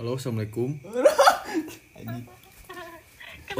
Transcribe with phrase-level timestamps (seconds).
[0.00, 0.72] Halo, assalamualaikum.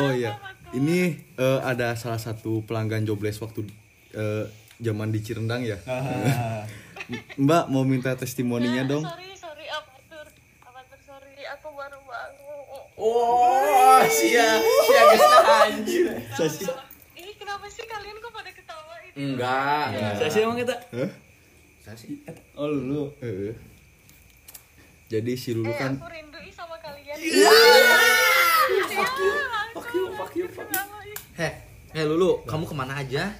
[0.01, 0.41] Oh iya,
[0.73, 3.69] ini eh, ada salah satu pelanggan jobless waktu
[4.17, 4.49] eh,
[4.81, 5.77] zaman di Cirendang ya.
[7.45, 9.05] Mbak mau minta testimoninya dong.
[9.05, 10.27] Sorry, sorry, apatur.
[10.65, 11.45] Apatur, sorry.
[11.61, 12.81] Aku baru bangun.
[12.97, 16.07] Oh, sia, sia geus anjir.
[17.21, 19.37] Ih, kenapa sih kalian kok pada ketawa ini?
[19.37, 19.85] Enggak.
[20.17, 20.81] Saya sih emang kita.
[20.97, 21.11] Hah?
[22.57, 23.13] Oh lu.
[23.21, 23.53] Eh.
[25.11, 27.19] Jadi si Lulu Eh, kan aku rindu ih sama kalian.
[27.19, 27.51] Iya.
[29.75, 31.19] Fuck you, fuck you, fuck you, fuck you.
[31.35, 31.59] Heh,
[31.91, 33.35] heh Lulu, kamu ke mana aja?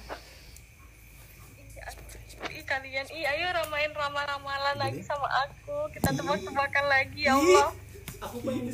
[2.51, 5.87] Ih, kalian, ih, ayo ramain ramal-ramalan lagi sama aku.
[5.95, 7.71] Kita tebak-tebakan lagi, ya Allah.
[8.19, 8.67] Aku pengen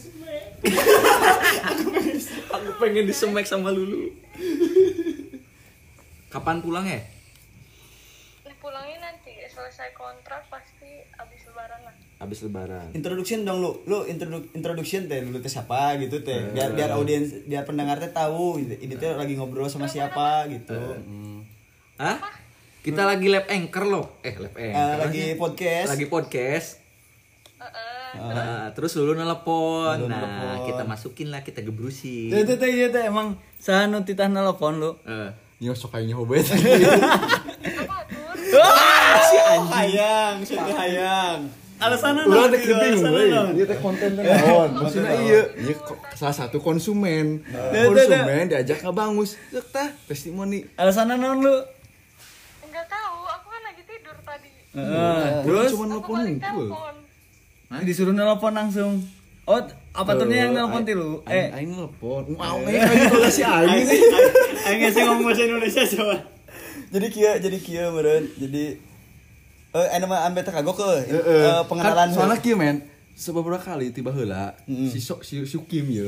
[3.05, 4.09] disemek sama Lulu.
[6.33, 6.97] Kapan pulang ya?
[8.57, 11.93] Pulangnya nanti selesai kontrak pasti abis lebaran lah.
[12.17, 12.89] Habis lebaran.
[12.91, 13.71] Introduction dong lu.
[13.85, 16.49] Lu introdu introduction teh dulu teh siapa gitu teh.
[16.49, 18.73] Biar biar audiens biar pendengar teh tahu gitu.
[18.75, 20.73] ini teh lagi ngobrol sama siapa gitu.
[21.95, 22.17] Hah?
[22.81, 24.05] Kita lagi lab anchor loh.
[24.21, 24.97] Eh, lab Eh, anchor.
[25.03, 25.87] lagi podcast.
[25.87, 26.67] lagi podcast.
[27.57, 28.17] Heeh.
[28.17, 29.93] Nah, terus Lulu nelpon.
[29.95, 30.57] Lulu Nah, nelpon.
[30.65, 32.31] kita masukin lah, kita gebrusin.
[32.31, 34.97] Itu teh iya teh emang sanu titah nelpon lu.
[35.03, 35.29] Eh,
[35.59, 36.45] nyosok kayaknya hobet.
[38.47, 40.41] Sudah hayang.
[40.41, 41.39] Alasanna Ulah naon?
[41.41, 43.25] teh geuting Alasanna we.
[43.29, 43.49] naon?
[43.53, 44.69] Ieu teh konten teh naon?
[44.75, 45.73] Maksudnya iya, iya
[46.11, 47.45] salah satu konsumen.
[47.45, 49.37] Teh, Konsumen diajak ngabangus.
[49.49, 50.65] Cek tah testimoni.
[50.73, 51.55] Alasanna naon lu?
[52.61, 54.49] Enggak tahu, aku kan lagi tidur tadi.
[54.73, 55.23] Heeh.
[55.43, 56.17] Terus Terus cuma hungkul.
[56.35, 56.95] telepon.
[57.83, 58.93] disuruh nelpon langsung.
[59.43, 59.61] Oh,
[59.93, 61.21] apa turnya yang nelpon ti lu?
[61.23, 62.25] Eh, Eh, aing nelpon.
[62.33, 64.01] Mau aja kalau si aing sih.
[64.65, 66.15] aing ngasih ngomong bahasa Indonesia coba.
[66.87, 68.25] Jadi kia, jadi kia meureun.
[68.33, 68.79] Jadi
[69.79, 71.61] eh anu mah ambe teh kagok ke Heeh.
[71.65, 72.81] pengenalan Kan soalnya kieu men,
[73.13, 76.07] sebeberapa kali tiba heula si sok si, si Kim ya,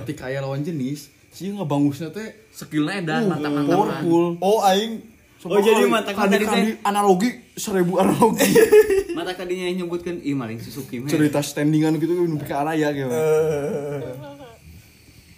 [0.00, 3.76] ketika aya lawan jenis, si ngabangusnya teh skillnya dan uh, mantap-mantapan.
[3.76, 4.24] powerful.
[4.40, 4.94] Oh aing
[5.40, 8.44] Oh, jadi mata kadi kadi analogi seribu analogi
[9.16, 11.08] Mata kadinya yang nyebutkan ih maling Suzuki meh.
[11.08, 13.08] cerita standingan gitu kan ke araya gitu.
[13.08, 14.04] Eh,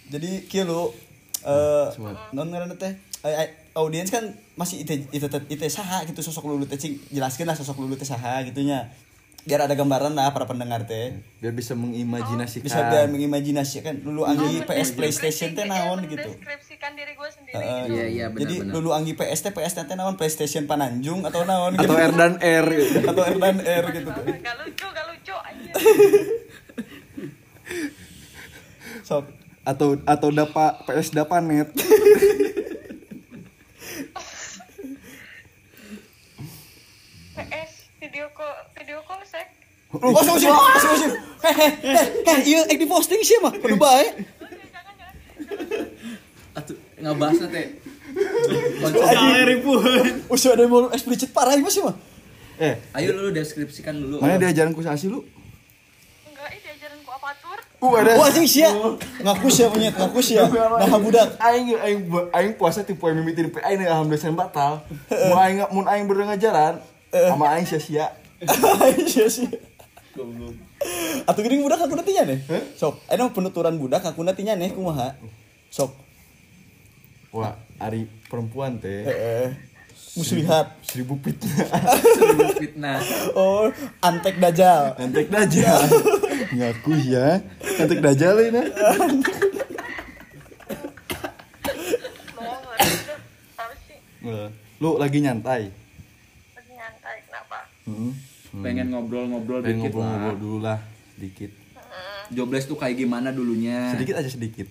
[0.09, 0.91] jadi kia lu
[1.39, 1.87] eh
[2.31, 6.63] non ngaranna teh eh, eh, audiens kan masih ite ite ite saha gitu sosok lulu
[6.63, 8.85] teh cing jelaskeun lah sosok lulu teh saha gitunya
[9.43, 12.63] biar ada gambaran lah para pendengar teh Biar bisa mengimajinasikan.
[12.63, 17.53] bisa biar mengimajinasikan lulu anggi PS PlayStation teh naon Eh, gitu mendeskripsikan diri gue sendiri
[17.53, 17.81] Heeh.
[17.81, 17.91] gitu.
[17.91, 18.73] Iya, iya, jadi benar-benar.
[18.77, 22.65] lulu anggi PS teh PS teh naon PlayStation Pananjung atau naon atau R dan R
[22.71, 22.97] gitu.
[23.11, 24.09] atau R dan R gitu.
[24.15, 25.71] Gak lucu, gak lucu aja.
[29.03, 29.25] sok
[29.63, 31.67] atau atau dapa PS dapanet.
[40.03, 41.11] Oh, masuk masuk masuk.
[41.43, 44.19] Heh heh iya ek di posting sih mah, kudu bae.
[46.53, 47.79] Atuh, ngabahasna teh.
[48.83, 50.27] Kali ribuan.
[50.27, 51.95] Usah ada mau explicit parah ieu sih mah.
[52.61, 54.21] Eh, Ayo Lulu deskripsikan dulu.
[54.21, 55.25] mana diajaran ku sasi lu?
[56.29, 57.59] Enggak, ini diajarin ku apa tur?
[57.81, 58.11] Uh, ada.
[58.21, 58.69] Wah, sia.
[59.25, 60.45] Ngaku sia punya, ngaku sia.
[60.45, 61.33] Nah, budak.
[61.41, 61.99] aing aing
[62.29, 64.85] aing puasa tipe yang mimitin pe aing alhamdulillah batal.
[65.09, 66.77] Mau aing mun aing beureung ngajaran
[67.09, 68.13] sama aing sia-sia.
[69.07, 69.47] Sia
[70.13, 71.25] sia.
[71.25, 72.39] Atuh geuning budak aku nantinya nih.
[72.77, 75.17] Sok, aya penuturan budak aku nantinya nih kumaha.
[75.73, 75.91] Sok.
[77.33, 79.73] Wah, ari perempuan teh Heeh.
[80.13, 80.77] Muslihat.
[80.85, 81.65] seribu fitnah.
[82.21, 83.01] Seribu fitnah.
[83.33, 83.65] Oh,
[83.97, 84.93] antek dajal.
[85.01, 85.81] Antek dajal.
[86.61, 87.41] Ngaku ya.
[87.81, 88.61] Antek dajal ini.
[94.77, 95.73] Lu lagi nyantai.
[96.53, 97.59] lagi nyantai kenapa?
[98.53, 98.61] Heeh.
[98.61, 100.37] Pengen ngobrol-ngobrol Pengen dikit ngobrol-ngobrol lah.
[100.37, 100.79] dulu lah,
[101.17, 101.51] sedikit.
[102.31, 103.91] Jobless tuh kayak gimana dulunya?
[103.97, 104.67] Sedikit aja sedikit.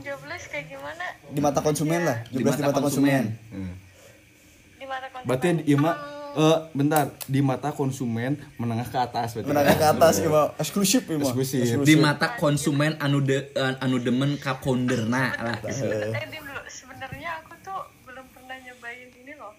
[0.00, 1.04] Jobless kayak gimana?
[1.30, 3.24] Di mata konsumen lah, Di jeblas di mata mata konsumen.
[3.34, 3.72] Heeh.
[4.78, 5.26] Di mana konsumen?
[5.26, 5.92] Berarti di ma
[6.34, 9.48] eh bentar, di mata konsumen menengah ke atas berarti.
[9.54, 11.30] Menengah ke atas ieu mah eksklusif ieu mah.
[11.30, 11.82] Eksklusif.
[11.86, 15.56] Di mata konsumen anu de, eh, anu demen ka ponderna lah.
[15.62, 16.66] Sebenarnya eh.
[16.66, 19.54] Sebenarnya aku tuh belum pernah nyobain ini loh.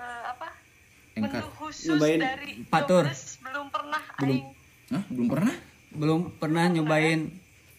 [0.00, 0.48] Eh, apa?
[1.14, 3.04] Menu khusus Nyobain dari patur.
[3.40, 4.44] Belum pernah aing.
[4.92, 5.54] Hah, belum pernah?
[5.94, 7.20] Belum pernah nyobain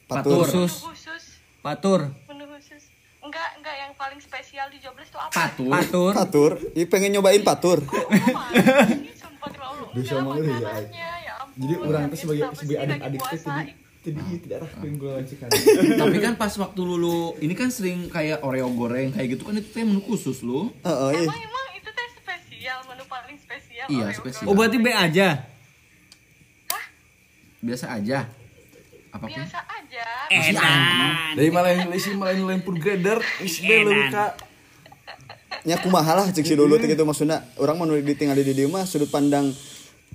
[0.09, 0.45] Patur.
[0.45, 0.73] khusus.
[0.81, 1.23] Menu khusus.
[1.61, 2.01] Patur.
[2.25, 2.83] Menu khusus.
[3.21, 5.33] Enggak, enggak yang paling spesial di Jobless tuh apa?
[5.33, 5.69] Patur.
[5.69, 6.11] Patur.
[6.13, 7.85] Patur, Ih pengen nyobain patur.
[7.85, 8.89] Allah.
[9.93, 11.13] Bisa euy, ya.
[11.23, 11.33] ya.
[11.55, 13.21] Jadi orang Yang tuh sebagai sebagai adik-adik
[14.05, 15.49] jadi jadi tidak arah pengen gue lancikan.
[15.97, 19.69] Tapi kan pas waktu lulu ini kan sering kayak Oreo goreng kayak gitu kan itu
[19.73, 20.69] teh menu khusus lu.
[20.85, 21.25] Heeh, iya.
[21.25, 23.65] Emang emang itu teh spesial, menu paling spesial.
[23.87, 24.45] Iya, Oreo spesial.
[24.45, 25.27] Oh berarti B aja.
[26.65, 26.71] B
[27.65, 28.29] biasa aja.
[29.09, 29.31] Apa pun.
[29.31, 30.05] biasa aja
[31.33, 34.31] Dari malah isi malah lain pun grader, isi belum kak.
[35.63, 39.09] nya kumaha lah cek si teh gitu maksudnya orang mau ditinggal di dieu mah sudut
[39.09, 39.49] pandang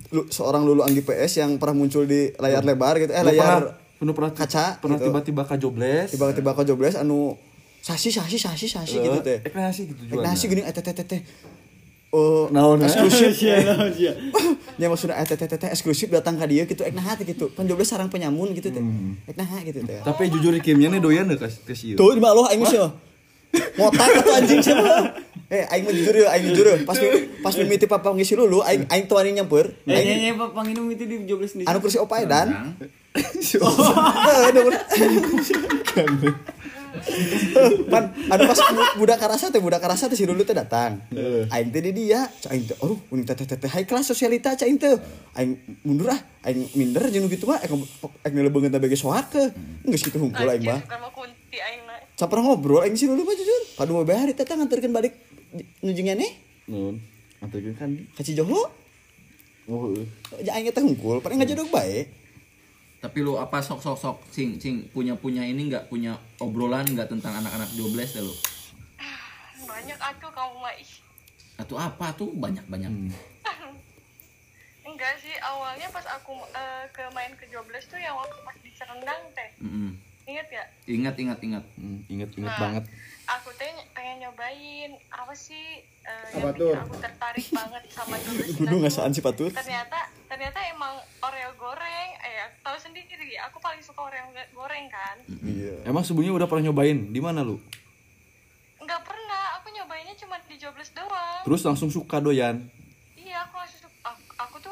[0.09, 3.59] lu, seorang lulu anggi PS yang pernah muncul di layar lebar gitu eh Lu layar
[3.59, 5.11] pernah, penuh pernah kaca pernah gitu.
[5.11, 6.07] tiba-tiba ke jobless.
[6.09, 7.35] tiba-tiba kau jobless anu
[7.79, 10.23] sasi sasi sasi sasi gitu teh Eh, nasi gitu Ek juga.
[10.23, 11.21] nasi gini eh teh teh teh teh
[12.11, 12.87] oh Naon, eh?
[12.87, 13.39] eksklusif
[14.81, 17.47] ya maksudnya eh teh teh teh eksklusif datang ke dia gitu ek nah teh gitu.
[17.51, 18.83] Pan jobless sarang penyamun gitu teh.
[19.27, 19.99] Ek nah gitu teh.
[20.01, 22.79] Tapi jujur kimnya nih doyan deh ke ke si tuh di malu aing sih
[23.51, 24.71] ngotak atau anjing sih
[25.51, 26.77] eh aing mah jujur ya aing jujur ya.
[26.87, 26.95] Pas
[27.43, 30.87] pas mimiti papa ngisi lulu aing aing tuh ani nyamper Eh, aing nyanyi Pak Panginum
[30.87, 31.67] itu di jobless di.
[31.67, 32.47] anu kursi opai dan?
[32.51, 32.71] Orang.
[36.91, 37.07] Eh,
[37.55, 37.87] ada.
[37.87, 40.99] Pan, anu pas bu- budak karasa teh budak karasa teh si Lulu teh datang.
[41.47, 44.75] Aing teh di dia, aing teh, aduh, uning teh teh teh high class sosialita aing
[44.75, 44.91] teh.
[45.33, 47.79] Aing mundur ah, aing minder jeung gitu mah, aing
[48.27, 49.43] aing ngelebeungeun teh bege soak ke.
[49.87, 50.79] Geus kitu hungkul aing mah.
[50.79, 51.95] Anjir, sama kunti aing na.
[52.19, 53.61] Sampar ngobrol aing si Lulu mah jujur.
[53.79, 55.15] Padu mau hari teh nganterkeun balik
[55.83, 56.31] nujungnya nih
[56.71, 56.95] Nun,
[57.43, 57.91] antarkan kan.
[58.15, 58.67] ka Cijoho.
[59.71, 59.95] Oh,
[60.37, 62.20] aing teh hungkul, paling ngajadog bae.
[63.01, 67.09] Tapi lu apa sok sok sok sing sing punya punya ini nggak punya obrolan nggak
[67.09, 68.35] tentang anak-anak jobless deh lu?
[69.65, 70.91] Banyak aku kamu mah ih.
[71.57, 72.93] Atau apa tuh banyak banyak.
[74.85, 78.69] Enggak sih, awalnya pas aku eh, ke main ke jobless tuh yang waktu pas di
[78.77, 79.49] Serendang teh.
[79.57, 79.97] Mm-mm.
[80.29, 80.63] Ingat ya?
[80.85, 81.65] Ingat ingat ingat.
[81.81, 82.83] Hmm, inget-inget Nah, banget.
[83.31, 86.73] Aku teh ny- pengen nyobain apa sih Apa yang tuh?
[86.73, 88.81] bikin aku tertarik banget sama jobless Kudu itu.
[88.81, 89.49] ngasaan si Patur.
[89.49, 92.09] Ternyata ternyata emang Oreo goreng.
[92.19, 93.07] Eh, aku tahu sendiri,
[93.39, 95.15] aku paling suka Oreo goreng kan.
[95.41, 95.85] Iya.
[95.85, 97.07] Emang sebelumnya udah pernah nyobain?
[97.07, 97.55] Di mana lu?
[98.77, 101.41] Enggak pernah, aku nyobainnya cuma di jobless doang.
[101.43, 102.65] Terus langsung suka doyan.
[103.15, 103.90] Iya, aku langsung suka-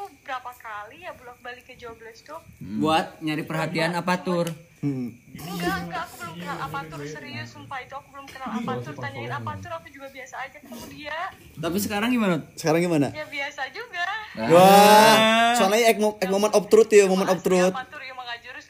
[0.00, 2.40] tuh berapa kali ya bolak balik ke jobless tuh.
[2.58, 4.48] Buat nyari perhatian apa tur?
[4.80, 5.12] Hmm.
[5.36, 8.92] Enggak, enggak, aku belum kenal apatur serius, sumpah itu aku belum kenal apatur.
[8.96, 11.18] Tanyain apatur, aku juga biasa aja ketemu dia.
[11.60, 12.40] Tapi sekarang gimana?
[12.56, 13.12] Sekarang gimana?
[13.12, 14.06] Ya biasa juga.
[14.48, 17.76] Wah, soalnya ek, mo- ek moment of truth ya, moment of truth.
[17.76, 18.10] Apatur ya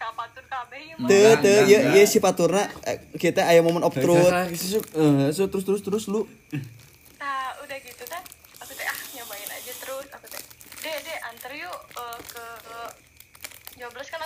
[0.00, 3.92] ke apatur kabeh ya teu enggak, ya ya si Paturna eh, kita aya moment of
[3.92, 4.32] truth.
[4.32, 6.24] Eh, terus terus terus lu.
[7.20, 8.22] Nah, udah gitu kan.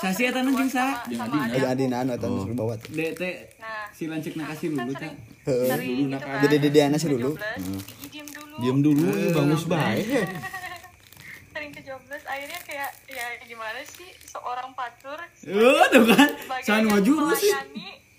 [0.02, 1.06] Sasi eta jeung sa.
[1.06, 2.82] Jeung Adi anu eta nu bawat.
[2.90, 3.22] DT.
[3.94, 5.14] Si lancik kan nakasih dulu gitu kan?
[5.46, 5.68] Heeh.
[6.42, 7.38] Jadi dede anak sih dulu.
[8.58, 9.06] diam dulu.
[9.34, 10.06] bagus baik.
[10.06, 10.26] bangus.
[11.54, 15.18] Sering ke jobless akhirnya kayak ya gimana sih seorang patur.
[15.46, 16.28] Eh, tuh kan.
[16.66, 17.54] San wajur sih.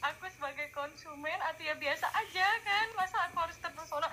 [0.05, 2.87] Aku sebagai konsumen atau ya biasa aja kan.
[2.95, 4.07] Masa aku harus terpesona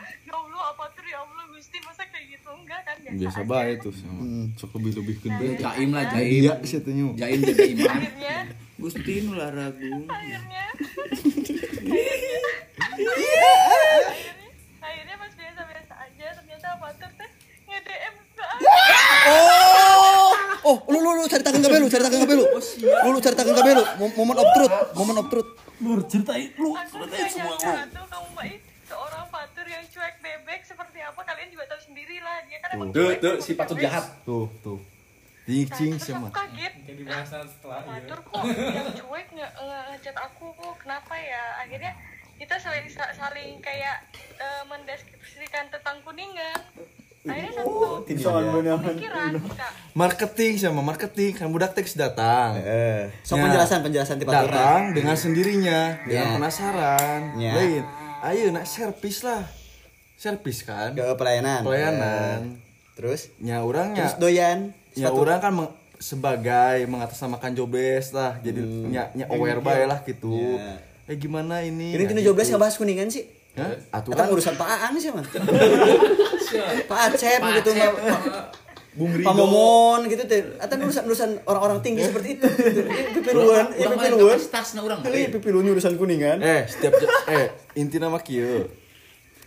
[0.74, 4.22] ya Allah ya gusti masa kayak gitu enggak kan biasa, Biasa baik tuh sama.
[4.56, 5.46] Sok lebih lebih gede.
[5.58, 6.42] Jaim lah jaim.
[6.42, 7.04] Iya, sih tanya.
[7.14, 7.90] Jaim jaga iman.
[7.92, 8.36] akhirnya
[8.74, 10.04] Gusti nu laragung.
[10.08, 10.64] akhirnya
[12.74, 13.52] akhirnya
[14.82, 17.30] akhirnya pas biasa biasa aja ternyata apa tuh teh
[17.64, 18.62] nge DM ke aku
[20.62, 22.22] Oh, oh, lu lu lu cari tangan kabelu, cari tangan.
[22.22, 22.46] Lu
[23.08, 23.82] lu cari tangan kabelu.
[23.96, 25.48] Mom- Moment of truth, moment of truth.
[25.78, 26.70] Lur ceritain lu.
[26.70, 26.86] gak
[27.34, 32.16] nyangka tuh kamu baik seorang patur yang cuek bebek seperti apa kalian juga tahu sendiri
[32.18, 34.04] lah dia kan emang Tuh tuh tuh, si patut jahat.
[34.22, 34.78] Tuh, tuh.
[35.42, 36.26] Cing Nah, sama.
[36.26, 36.72] aku kaget
[37.82, 39.54] Patur kok yang cuek nge-
[39.90, 40.46] ngechat aku
[40.76, 41.92] kenapa ya akhirnya
[42.34, 46.54] kita saling sa- saling kayak eh, mendeskripsikan tentang kuningan
[47.22, 52.58] akhirnya satu pemikiran kak Marketing sama marketing kan budak teks datang.
[52.58, 53.42] Eh, so Ya.
[53.42, 54.46] penjelasan penjelasan ti Paturna.
[54.48, 56.34] datang dengan sendirinya dengan Ya.
[56.34, 57.52] penasaran Ya.
[57.52, 57.82] lain
[58.24, 59.42] ayo nak servis lah
[60.22, 61.60] servis kan Ke pelayanan.
[61.60, 64.70] pelayanan Eh, Terus nya orangnya terus doyan.
[64.94, 70.34] nya orang kan meng- sebagai mengatasnamakan jobless lah jadi nya, nya aware bae lah gitu
[70.52, 70.78] Ya.
[71.06, 72.30] eh gimana ini Ini tina gitu.
[72.30, 73.26] jobless ngebahas kuningan sih.
[73.52, 73.74] Hah?
[73.92, 75.20] atuh kan urusan Pak Aan sih mah.
[76.88, 77.90] Pak Acep gitu mah.
[78.92, 80.40] Bung Pak Rido Momon gitu teh.
[80.54, 82.44] Eta urusan urusan orang-orang tinggi seperti itu.
[83.14, 84.36] Pipiluan, iya mah pipiluan.
[84.36, 85.00] kapasitasna urang.
[85.02, 86.40] Iya pipiluan urusan kuningan.
[86.40, 86.92] eh setiap
[87.26, 88.68] eh inti nama kieu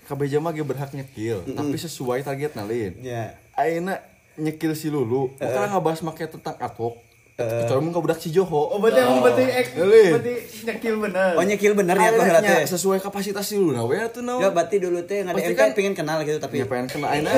[0.06, 3.34] kabeh jama ge berhak nyekil tapi sesuai target nalin Ya.
[3.52, 3.98] Aina
[4.36, 5.68] nyekil si Lulu, uh.
[5.70, 7.00] ngebahas make tentang atok.
[7.36, 8.68] Kecuali mun budak si Joho.
[8.70, 10.34] Oh, berarti emang berarti ek, berarti
[10.66, 11.32] nyekil bener.
[11.34, 12.64] Oh nyekil bener ya tuh teh.
[12.66, 13.72] sesuai kapasitas si Lulu.
[13.74, 14.40] Nah, we tuh naon.
[14.40, 17.08] Ya berarti dulu teh nggak Pasti ada kan- pengen kenal gitu tapi Ya pengen kena
[17.10, 17.28] Aina.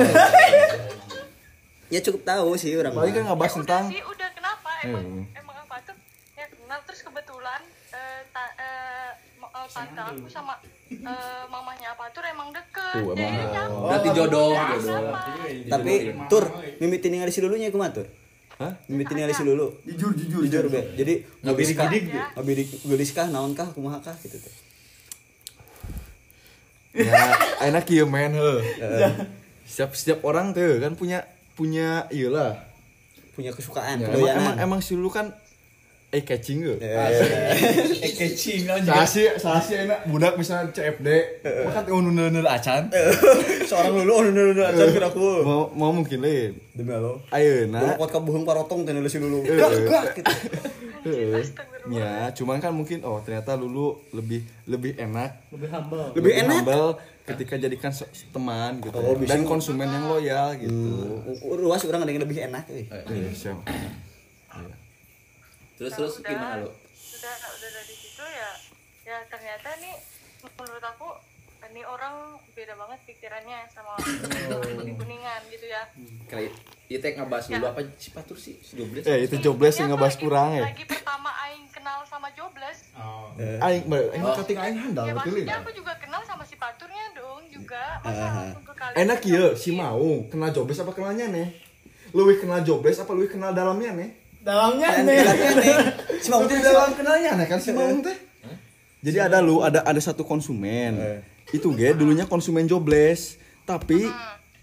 [1.88, 2.92] ya cukup tahu sih orang.
[2.92, 3.28] Paling kan mah.
[3.32, 5.24] ngebahas udah tentang sih udah kenapa emang Hmm.
[5.34, 5.96] emang apa tuh
[6.34, 7.60] ya kenal terus kebetulan
[7.90, 10.54] eh, ta- eh, ma- eh, tante aku sama
[10.88, 10.98] eh,
[11.46, 13.14] mamanya apa tuh emang deket Tuh, emang.
[13.14, 14.50] jadi nyambung Berarti jodoh.
[15.68, 15.92] Tapi
[16.26, 16.44] tur
[16.76, 18.06] mimiti ningali si dulunya kumaha tur?
[18.56, 18.74] Hah?
[18.86, 20.40] mimiti ningali si lulu Jujur jujur.
[20.42, 22.26] jujur be jadi gidik, ya.
[22.34, 24.54] ngabidik gelis kah naon kah kumaha kah gitu teh
[26.90, 27.14] Ya,
[27.62, 28.52] enak ya men he.
[29.62, 31.22] Setiap setiap orang tuh kan punya
[31.54, 32.58] punya iyalah.
[33.30, 35.30] punya kesukaan Ya, emang, emang emang si lu kan
[36.08, 36.74] eh catching ge.
[36.80, 41.08] Eh kecing Salah sih, salah sih enak budak misalnya CFD,
[41.44, 42.88] makan teu nuneuneun acan.
[43.62, 46.56] seorang lulu oh lulu acan kira aku Mau mau mungkin lain.
[46.72, 47.78] demi Allah Ayeuna.
[47.78, 49.84] Lulu kuat kabuhung parotong teh nulis si lulu Eh, gak eh.
[49.84, 50.34] gak gitu.
[51.88, 56.04] Ya, cuman kan mungkin oh ternyata Lulu lebih lebih enak, Lebih humble.
[56.14, 56.88] lebih enak humble
[57.24, 57.92] ketika jadikan
[58.30, 58.96] teman gitu.
[58.96, 59.12] Oh.
[59.14, 61.20] Dan konsumen yang loyal gitu.
[61.44, 62.88] ruas orang ada yang lebih enak euy.
[65.78, 66.70] Terus Nah, terus udah- gimana lo?
[67.14, 68.50] Udah udah dari situ ya
[69.04, 69.94] ya ternyata nih
[70.52, 71.08] menurut aku
[71.60, 72.14] ini orang
[72.52, 75.82] beda banget pikirannya sama kuning kuningan gitu ya.
[76.26, 76.52] Kayak
[76.88, 78.54] itu yang ngebahas dulu apa si Patur sih?
[78.58, 79.04] Si Jobles.
[79.04, 80.64] Eh, itu jobless yang Iya, ngebahas kurang ya.
[80.64, 82.90] Lagi pertama aing kenal sama Jobless.
[82.94, 83.30] Oh.
[83.36, 85.60] Aing, aing kating aing handal Ya betul maksudnya ya.
[85.60, 87.84] aku juga kenal sama si Paturnya dong juga.
[88.00, 88.26] Masa
[88.68, 89.56] kalian Enak ya sih?
[89.56, 91.48] si mau kenal jobless apa kenalnya nih?
[92.10, 94.10] Luwih kenal jobless apa luwih kenal dalamnya nih?
[94.48, 95.20] Dalamnya nih.
[96.18, 98.16] si mau Lebih dalam kenalnya nih kan si Maung teh.
[98.98, 100.96] Jadi ada lu ada ada satu konsumen.
[101.48, 104.08] Itu ge dulunya konsumen jobless, tapi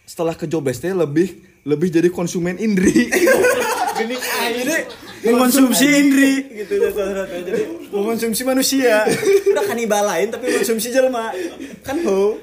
[0.04, 3.10] setelah ke jobless teh lebih lebih jadi konsumen indri.
[3.96, 4.90] Genik air.
[5.24, 9.02] mengkonsumsi indri gitu ya saudara jadi mengkonsumsi manusia
[9.50, 11.34] udah kanibal lain tapi mengkonsumsi jelma
[11.82, 12.38] kan ho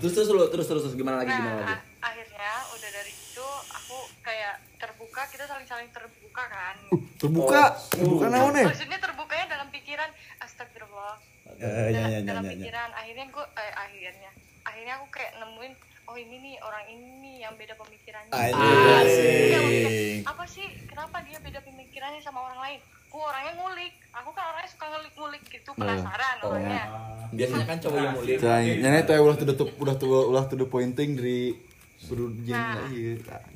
[0.00, 1.68] Terus terus lo terus terus terus gimana lagi gimana lagi?
[1.68, 6.76] a- akhirnya udah dari itu aku kayak terbuka, kita saling-saling terbuka kan.
[7.20, 8.66] terbuka, terbuka naon nih?
[8.66, 10.08] Maksudnya terbukanya dalam pikiran,
[10.40, 11.20] astagfirullah.
[11.60, 12.54] Eh, dalam, ya, ya, dalam ya, ya.
[12.56, 14.30] pikiran akhirnya gue eh, akhirnya.
[14.64, 15.72] Akhirnya aku kayak nemuin
[16.10, 18.32] oh ini nih orang ini nih yang beda pemikirannya.
[18.32, 18.56] Asik.
[18.56, 20.66] Iya, maksudnya, apa sih?
[20.88, 22.80] Kenapa dia beda pemikirannya sama orang lain?
[23.10, 23.94] Gue orangnya ngulik.
[24.10, 25.70] Aku kan orangnya suka ngulik-ngulik gitu.
[25.76, 26.84] Penasaran orangnya.
[27.30, 28.36] Biasanya kan cowok yang mulia.
[28.42, 29.46] Cai, nyanyi tuh ulah tuh
[29.78, 31.69] udah tuh ulah tuh pointing dari
[32.00, 32.80] suruh Nah.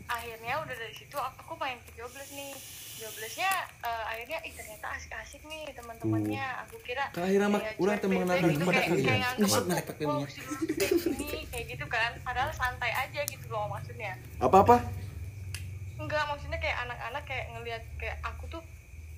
[0.07, 2.53] akhirnya udah dari situ aku main ke jobless nih.
[2.95, 3.51] joblessnya
[3.83, 6.47] eh, akhirnya ih ternyata asik-asik nih teman-temannya.
[6.63, 10.13] Aku kira Ka akhirnya kayak urang mengenalkan bebek gitu, kayak- kayak nganggep melek pakai "Oh,
[10.15, 12.11] minyak." si Lulu tuh kayak gini kayak gitu kan.
[12.23, 14.13] Padahal santai aja gitu loh maksudnya.
[14.39, 14.77] Apa-apa?
[15.95, 18.63] enggak maksudnya kayak anak-anak kayak ngelihat kayak aku tuh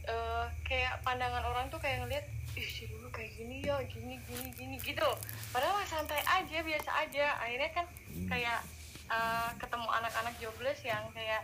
[0.07, 4.49] eh, kayak pandangan orang tuh kayak ngelihat ih si dulu kayak gini ya gini gini
[4.53, 5.09] gini gitu
[5.51, 7.27] padahal mah santai aja biasa aja.
[7.39, 7.87] Akhirnya kan
[8.27, 8.61] kayak
[9.09, 11.43] eh, ketemu anak-anak jobless yang kayak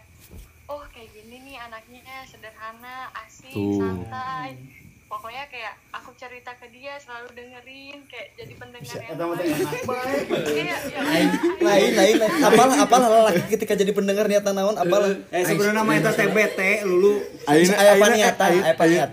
[0.66, 3.76] oh kayak gini nih anaknya sederhana asik Tuh.
[3.76, 4.56] santai
[5.04, 10.24] pokoknya kayak aku cerita ke dia selalu dengerin kayak jadi pendengar yang baik.
[10.48, 11.28] Iya, ya, lain
[11.60, 16.08] lain lain apal apal laki ketika jadi pendengar niatan naon apal Eh sebenarnya nama itu
[16.08, 17.20] TBT lulu.
[17.44, 18.50] Ayeuna- aya paniatan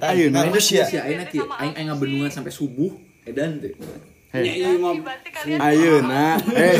[0.08, 2.96] ayeuna Ngagus ya Si Aina ki aing aing ngabendungan sampai subuh
[3.28, 3.76] edan teh.
[4.30, 6.78] Hei, berarti kalian ayeuna eh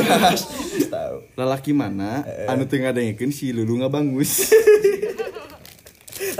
[0.86, 4.46] tahu lalaki mana anu teu ngadengkeun si Lulu ngabangus.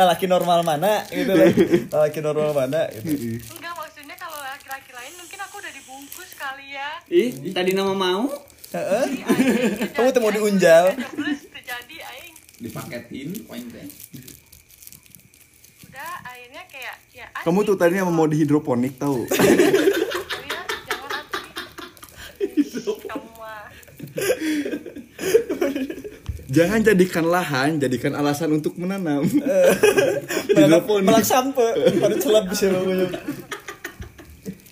[0.00, 1.50] laki normal mana gitu loh
[2.06, 3.10] laki normal mana gitu
[3.52, 6.88] Enggak maksudnya kalau laki-laki lain mungkin aku udah dibungkus kali ya.
[7.06, 8.32] Ih, tadi nama mau?
[8.70, 9.06] Heeh.
[9.92, 10.94] Kamu tuh mau diunjal.
[10.94, 12.32] terjadi aing.
[12.60, 13.92] Dipaketin poin teh.
[15.84, 18.14] Udah akhirnya kayak ya asik Kamu tuh tadinya gitu.
[18.14, 19.28] mau di hidroponik tahu.
[19.28, 21.44] Kalian jangan atuh.
[23.04, 23.68] Kamu mah.
[26.50, 29.22] Jangan jadikan lahan, jadikan alasan untuk menanam.
[29.22, 31.06] melak Hidroponik.
[31.06, 31.62] melak sampe
[31.96, 32.82] pada celap bisa lo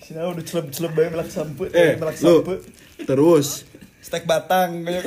[0.03, 2.53] Sini udah celap banget melak sampe Eh, melak lu sampe
[2.99, 3.63] terus
[3.99, 5.03] stek batang kayak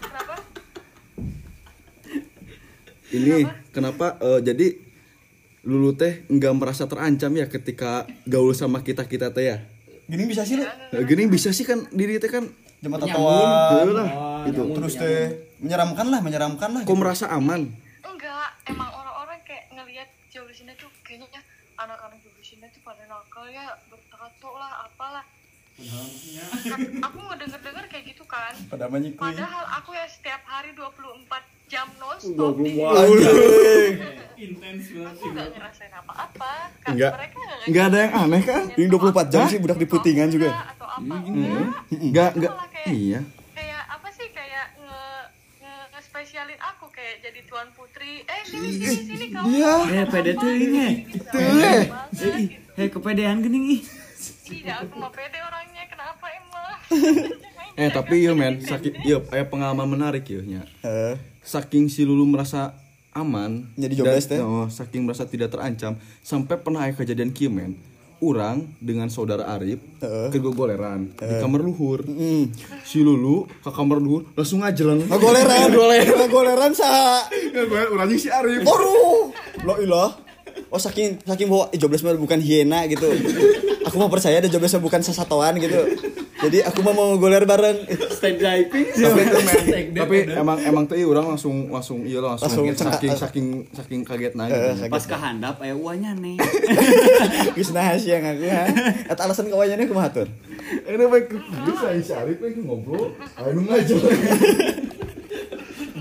[0.00, 0.34] Kenapa?
[3.10, 4.68] ini kenapa eh, jadi
[5.62, 9.56] Lulu teh nggak merasa terancam ya ketika gaul sama kita kita teh ya.
[10.04, 12.48] gini bisa sih lo Eh, Gini bisa sih kan diri teh kan
[12.84, 13.08] jam Penyambung.
[13.08, 14.08] tatoan lah
[14.44, 14.62] gitu.
[14.70, 15.20] terus teh
[15.58, 17.72] menyeramkan lah menyeramkan lah Kok merasa aman?
[18.02, 21.40] Enggak, emang orang-orang kayak ngelihat jauh di sini tuh kayaknya
[21.74, 25.24] anak-anak jauh di sini tuh pada nakal ya, bertato lah, apalah.
[25.74, 28.54] Kan aku ngedenger-denger kayak gitu kan.
[28.68, 31.26] pada menyikui Padahal aku ya setiap hari 24
[31.66, 32.78] jam nonstop di
[34.36, 35.10] Intens banget.
[35.10, 37.12] aku nggak ngerasain apa-apa kan Enggak.
[37.16, 38.62] mereka nggak Enggak ada yang aneh kan?
[38.76, 40.50] Yang 24 jam sih budak di putingan juga.
[40.68, 42.52] atau apa enggak Enggak enggak.
[42.84, 43.20] Kayak- Iya.
[43.50, 45.02] kayak apa sih kayak nge
[45.58, 49.72] nge, nge-spesialin aku kayak jadi tuan putri eh sini sini sini kamu Iya.
[49.94, 50.86] Eh, pede tuh ini.
[51.06, 51.82] Gitu, eh.
[51.86, 52.12] banget
[52.46, 52.68] gitu.
[52.74, 53.82] Eh, kepedean gening ih.
[54.54, 55.82] Iya, aku mah pede orangnya.
[55.86, 56.76] Kenapa emang?
[57.74, 60.62] Eh tapi iya men, sakit iya aya pengalaman menarik ya nya.
[60.80, 62.70] Eh, saking si Lulu merasa
[63.10, 64.40] aman Jadi jobless dan- teh?
[64.40, 67.74] oh, saking merasa tidak terancam sampai pernah aya kejadian kieu men
[68.24, 72.00] orang dengan saudara Arif ke goleran di kamar luhur.
[72.84, 76.72] Si Lulu ke kamar luhur langsung ngajeleng Ngagoleran, ngagoleran ngagoleran
[77.92, 78.64] urang jeung si Arif.
[78.64, 79.32] Aduh,
[79.64, 80.10] lo ilah.
[80.70, 83.10] Oh saking saking bahwa eh, jobless bukan hiena gitu.
[83.90, 86.03] Aku mau percaya ada jobless bukan sesatuan gitu.
[86.44, 87.78] Jadi aku mah mau goler bareng.
[88.12, 88.86] Stay diving.
[88.92, 94.00] tapi tapi emang emang tuh orang langsung langsung iya langsung, Langsung kaget, saking saking saking
[94.04, 94.92] kagetnya gitu.
[94.92, 96.36] Pas kehandap aya uanya nih.
[97.56, 98.64] Geus nah sih yang aku ha.
[99.08, 100.28] Eta alasan kawanyana kumaha tur?
[100.64, 101.32] Ini baik
[101.94, 104.20] bisa Arif baik ngobrol, ayo ngajeleng.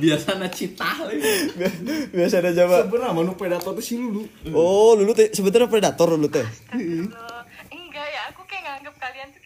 [0.04, 1.22] biasanya citah lagi.
[2.12, 2.92] Biasa ada jawab.
[2.92, 4.28] Sebenarnya manu predator tuh si Lulu.
[4.52, 6.44] Oh, lulu teh sebenarnya predator lulu teh.
[6.74, 9.42] Enggak ya aku kayak nganggep kalian tuh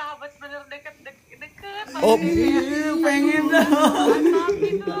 [0.00, 2.16] sahabat bener deket deket, deket Oh,
[3.04, 3.68] pengen dah.
[3.68, 4.96] Mantap gitu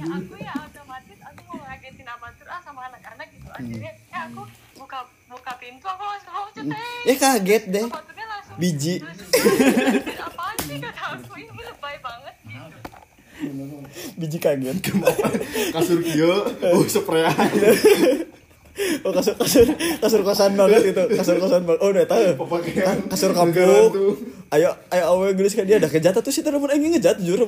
[0.00, 4.42] ya aku ya otomatis aku mau ngagetin abatur ah sama anak-anak gitu akhirnya ya aku
[4.80, 7.84] buka buka pintu aku langsung mau ceteng eh kaget deh.
[7.84, 8.94] langsung Biji.
[10.24, 12.78] apaan sih kata aku ini lebay banget gitu
[14.16, 14.76] Biji kaget.
[15.72, 16.32] Kasur kieu,
[16.64, 17.36] oh sprayan.
[19.06, 19.66] Oh kasur kasur
[20.02, 21.02] kasur kosan banget gitu.
[21.14, 21.80] Kasur kosan banget.
[21.82, 22.26] Oh udah tahu.
[22.46, 23.90] Pemakaian Kasur kampung.
[24.50, 27.46] Ayo ayo awe geus ka dia ada kejat tuh sih terus aing ngejat jujur.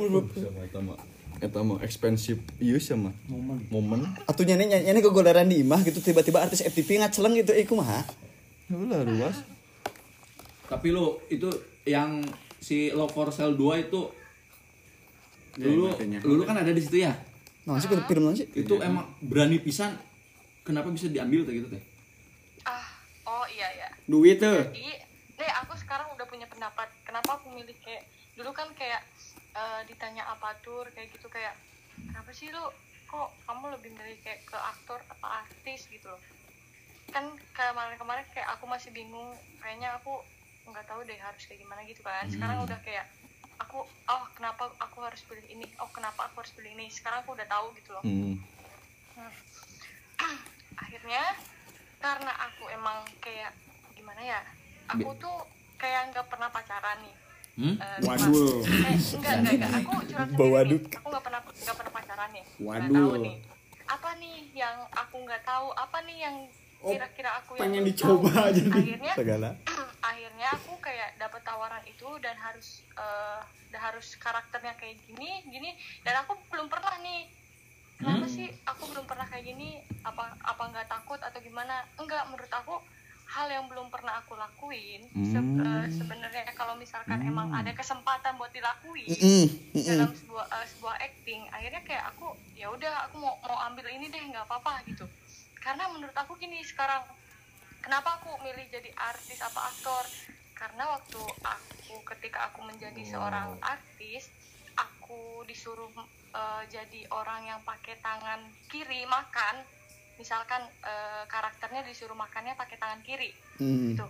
[0.62, 0.98] Eta mah.
[1.42, 3.66] Eta mah expensive ieu sama momen.
[3.68, 4.00] Momen.
[4.26, 8.06] Nih nyanyi kegoleran di imah gitu tiba-tiba artis FTV ngaceleng gitu eh kumaha?
[8.70, 9.36] Ulah ruas.
[10.70, 11.50] Tapi lu itu
[11.84, 12.22] yang
[12.62, 14.00] si Love for Sale 2 itu
[15.58, 17.12] dulu dulu kan ada di situ ya.
[17.62, 18.46] Nah, sih film sih?
[18.54, 19.94] Itu emang berani pisan
[20.62, 21.82] kenapa bisa diambil teh gitu teh?
[22.66, 22.86] ah
[23.26, 24.70] oh iya ya Duit tuh.
[24.70, 25.02] jadi
[25.38, 28.06] deh aku sekarang udah punya pendapat kenapa aku milih kayak
[28.38, 29.02] dulu kan kayak
[29.52, 31.58] eh, ditanya apa tur kayak gitu kayak
[32.08, 32.64] kenapa sih lu
[33.12, 35.84] kok kamu lebih milih kayak ke aktor apa artis?
[35.92, 36.20] gitu loh.
[37.12, 40.24] Kan kemarin-kemarin kayak aku masih bingung kayaknya aku
[40.64, 42.24] nggak tahu deh harus kayak gimana gitu kan.
[42.32, 43.04] Sekarang udah kayak
[43.60, 45.68] aku oh kenapa aku harus pilih ini?
[45.76, 46.88] Oh kenapa aku harus pilih ini?
[46.88, 48.00] Sekarang aku udah tahu gitu loh.
[48.00, 48.40] Hmm.
[50.92, 51.24] Akhirnya
[52.04, 53.56] karena aku emang kayak
[53.96, 54.40] gimana ya
[54.92, 55.40] aku tuh
[55.80, 57.16] kayak nggak pernah pacaran nih
[57.52, 57.76] Hmm?
[57.76, 58.64] Eh, Waduh.
[58.64, 60.82] eh, enggak enggak enggak aku curhat sendiri Bawaduk.
[60.82, 60.96] nih.
[60.96, 62.92] aku nggak pernah nggak pernah pacaran nih Waduh.
[62.94, 63.36] tahu nih
[63.86, 66.36] apa nih yang aku nggak tahu apa nih yang
[66.82, 68.52] kira-kira aku yang pengen dicoba tahu.
[68.54, 68.72] jadi.
[68.74, 69.48] akhirnya Segala.
[70.12, 75.70] akhirnya aku kayak dapat tawaran itu dan harus eh, dan harus karakternya kayak gini gini
[76.04, 77.28] dan aku belum pernah nih
[78.02, 79.78] kenapa sih aku belum pernah kayak gini?
[80.02, 81.86] Apa apa nggak takut atau gimana?
[81.94, 82.82] Enggak menurut aku
[83.24, 88.52] hal yang belum pernah aku lakuin se- eh, sebenarnya kalau misalkan emang ada kesempatan buat
[88.52, 89.46] dilakuin Mm,
[89.88, 94.12] dalam sebuah eh, sebuah acting akhirnya kayak aku ya udah aku mau mau ambil ini
[94.12, 95.08] deh nggak apa-apa gitu.
[95.56, 97.06] Karena menurut aku gini sekarang
[97.80, 100.04] kenapa aku milih jadi artis apa aktor?
[100.52, 104.28] Karena waktu aku ketika aku menjadi seorang artis
[105.12, 105.92] aku disuruh
[106.32, 109.60] eh, jadi orang yang pakai tangan kiri makan
[110.16, 113.28] misalkan eh, karakternya disuruh makannya pakai tangan kiri
[113.60, 113.92] Hmm.
[113.92, 114.08] gitu.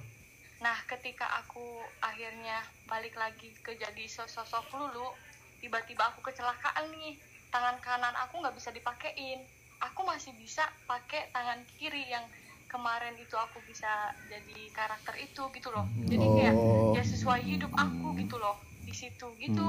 [0.62, 5.10] Nah, ketika aku akhirnya balik lagi ke jadi sosok lulu,
[5.58, 7.18] tiba-tiba aku kecelakaan nih,
[7.50, 9.42] tangan kanan aku nggak bisa dipakein.
[9.82, 12.22] Aku masih bisa pakai tangan kiri yang
[12.70, 13.90] kemarin itu aku bisa
[14.30, 15.90] jadi karakter itu gitu loh.
[16.06, 16.94] Jadi kayak Oh.
[16.94, 19.66] ya sesuai hidup aku gitu loh di situ gitu.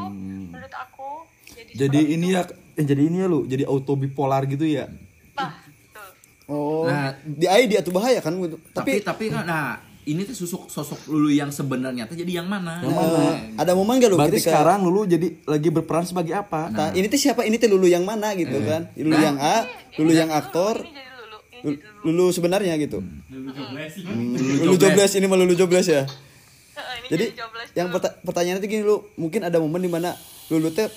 [0.52, 1.24] Menurut aku
[1.56, 2.36] jadi Jadi ini itu.
[2.36, 2.42] ya
[2.76, 4.92] eh, jadi ini ya lu, jadi auto bipolar gitu ya.
[5.32, 6.10] Bah, betul.
[6.52, 6.86] Oh.
[6.86, 7.16] Nah.
[7.24, 8.60] di AI dia tuh bahaya kan gitu.
[8.76, 9.66] Tapi Tapi, tapi kan nah
[10.04, 12.84] ini tuh sosok sosok lulu yang sebenarnya tuh jadi yang mana?
[12.84, 16.68] eh, ada momen gak lu Berarti ketika sekarang Lulu jadi lagi berperan sebagai apa?
[16.68, 17.48] Nah, ini tuh siapa?
[17.48, 18.92] Ini tuh lulu yang mana gitu kan?
[19.00, 19.64] Lulu yang A,
[19.96, 23.00] lulu Ini yang aktor, Lulu, ini jadi lulu, sebenarnya gitu.
[23.32, 23.52] Lulu
[24.68, 26.04] Lulu jobless ini mah lulu jobless ya.
[27.14, 27.26] Jadi
[27.78, 30.18] yang perta- pertanyaan itu gini lu, mungkin ada momen di mana
[30.50, 30.90] lulu teh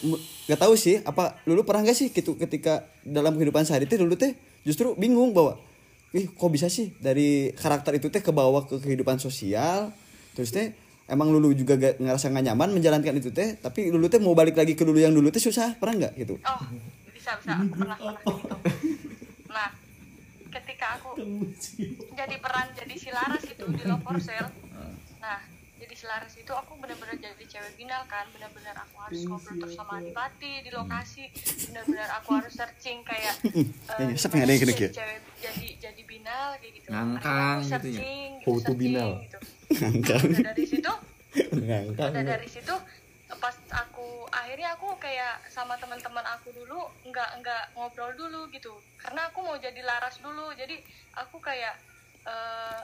[0.48, 4.16] nggak tahu sih apa lulu pernah nggak sih gitu ketika dalam kehidupan sehari teh lulu
[4.18, 4.34] teh
[4.66, 5.60] justru bingung bahwa
[6.16, 9.92] ih kok bisa sih dari karakter itu teh ke bawah ke kehidupan sosial?
[10.32, 10.72] Terus teh
[11.06, 14.58] emang lulu juga gak ngerasa nggak nyaman menjalankan itu teh tapi lulu teh mau balik
[14.58, 16.34] lagi ke lulu yang dulu teh susah pernah nggak gitu?
[16.42, 16.62] Oh,
[17.12, 17.52] bisa bisa.
[17.60, 18.56] Aku pernah pernah gitu.
[19.52, 19.68] Nah,
[20.52, 21.10] ketika aku
[22.16, 24.50] jadi peran jadi si Laras itu di Love for Sale.
[25.22, 25.40] Nah,
[25.76, 29.74] jadi si Laras itu aku benar-benar jadi cewek binal kan, benar-benar aku harus ngobrol terus
[29.74, 31.24] sama Adipati di lokasi,
[31.68, 33.34] benar-benar aku harus searching kayak
[33.92, 36.88] eh, Ya, siapa yang ada yang kena jadi cewek jadi jadi binal kayak gitu.
[36.88, 37.70] Ngangkang gitu ya?
[37.70, 39.10] searching, gitu, How to searching, binal.
[39.20, 39.38] gitu.
[39.76, 40.22] Ngangkang.
[40.32, 40.92] Dari situ
[41.52, 42.10] Ngangkang.
[42.10, 42.74] udah dari situ
[43.36, 49.28] pas aku akhirnya aku kayak sama teman-teman aku dulu nggak nggak ngobrol dulu gitu karena
[49.28, 50.78] aku mau jadi laras dulu jadi
[51.12, 51.74] aku kayak
[52.24, 52.80] eh,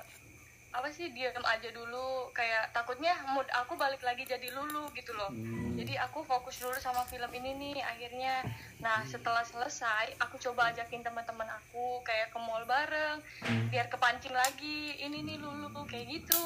[0.72, 2.32] apa sih diam aja dulu.
[2.32, 5.28] Kayak takutnya mood aku balik lagi jadi lulu gitu loh.
[5.76, 8.44] Jadi aku fokus dulu sama film ini nih akhirnya.
[8.80, 13.20] Nah setelah selesai aku coba ajakin teman-teman aku kayak ke mall bareng
[13.68, 14.96] biar kepancing lagi.
[14.96, 16.44] Ini nih lulu kayak gitu.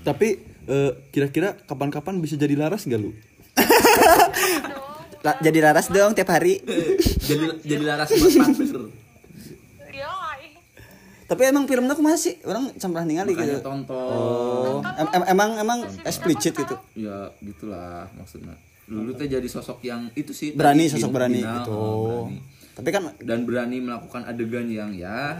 [0.00, 0.28] Tapi
[0.68, 3.12] eh, kira-kira kapan-kapan bisa jadi laras gak lu?
[5.20, 6.64] La- jadi laras dong tiap hari.
[7.28, 8.88] Jadi jadi laras buat partner
[11.30, 13.62] tapi emang filmnya aku masih orang sampai ningali gitu.
[13.62, 13.94] tonton.
[13.94, 14.82] Oh.
[14.82, 16.74] Em- em- emang emang explicit gitu.
[16.98, 18.58] Ya gitulah maksudnya.
[18.90, 22.36] Dulu tuh jadi sosok yang itu sih berani sosok final, berani oh, gitu berani.
[22.74, 25.38] tapi kan dan berani melakukan adegan yang ya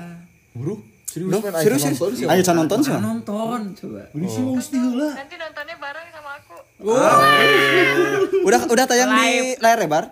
[0.55, 2.26] Bro, serius Duh, men, serius ayo serius nonton sih.
[2.31, 3.03] ayo can nonton sih Bang.
[3.03, 4.03] nonton coba.
[4.14, 6.57] Nanti nontonnya bareng sama aku.
[8.46, 10.05] Udah udah tayang di layar lebar?